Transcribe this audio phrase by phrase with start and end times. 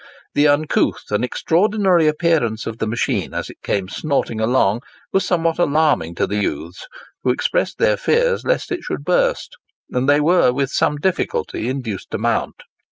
[0.33, 4.81] The uncouth and extraordinary appearance of the machine, as it came snorting along,
[5.13, 6.87] was somewhat alarming to the youths,
[7.21, 9.57] who expressed their fears lest it should burst;
[9.91, 12.63] and they were with some difficulty induced to mount.